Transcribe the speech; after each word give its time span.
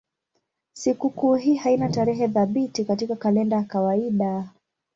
Sikukuu 0.73 1.35
hii 1.35 1.55
haina 1.55 1.89
tarehe 1.89 2.27
thabiti 2.27 2.85
katika 2.85 3.15
kalenda 3.15 3.55
ya 3.57 3.63
kawaida. 3.63 4.49